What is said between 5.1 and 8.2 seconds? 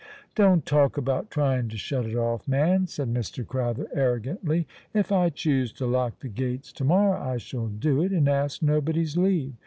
I choose to lock the gates to morrow, I shall do it,